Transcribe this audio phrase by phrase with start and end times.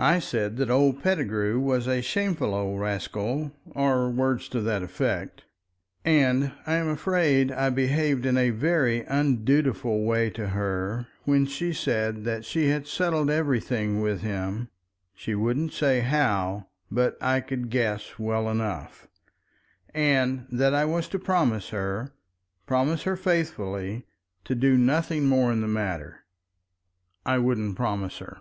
[0.00, 5.44] I said that old Pettigrew was a shameful old rascal, or words to that effect,
[6.06, 11.74] and I am afraid I behaved in a very undutiful way to her when she
[11.74, 18.18] said that she had settled everything with him—she wouldn't say how, but I could guess
[18.18, 22.14] well enough—and that I was to promise her,
[22.66, 24.06] promise her faithfully,
[24.46, 26.24] to do nothing more in the matter.
[27.26, 28.38] I wouldn't promise her.